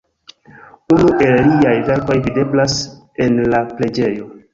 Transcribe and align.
Unu 0.93 1.09
el 1.25 1.49
liaj 1.59 1.75
verkoj 1.89 2.15
videblas 2.29 2.79
en 3.27 3.39
la 3.55 3.61
preĝejo. 3.77 4.27